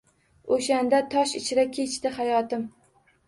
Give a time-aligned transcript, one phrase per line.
[0.55, 2.67] O’shandan tosh ichra kechdi hayotim